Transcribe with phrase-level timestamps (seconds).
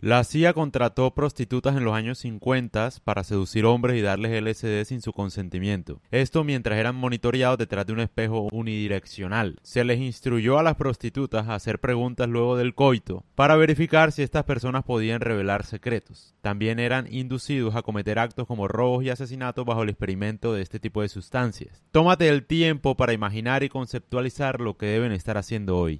[0.00, 5.02] La CIA contrató prostitutas en los años 50 para seducir hombres y darles LSD sin
[5.02, 6.00] su consentimiento.
[6.12, 9.58] Esto mientras eran monitoreados detrás de un espejo unidireccional.
[9.64, 14.22] Se les instruyó a las prostitutas a hacer preguntas luego del coito para verificar si
[14.22, 16.32] estas personas podían revelar secretos.
[16.42, 20.78] También eran inducidos a cometer actos como robos y asesinatos bajo el experimento de este
[20.78, 21.82] tipo de sustancias.
[21.90, 25.96] Tómate el tiempo para imaginar y conceptualizar lo que deben estar haciendo hoy.